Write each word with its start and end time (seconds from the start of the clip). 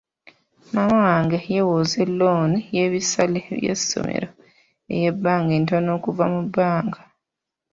Maama 0.73 0.97
wange 1.13 1.37
yeewoze 1.51 2.01
looni 2.19 2.59
y'ebisale 2.75 3.39
by'essomero 3.59 4.29
ey'ebbanga 4.93 5.51
ettono 5.59 5.89
okuva 5.97 6.25
mu 6.33 6.41
banka. 6.55 7.01